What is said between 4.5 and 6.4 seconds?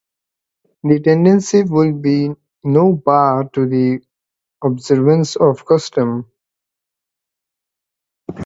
observance of the custom.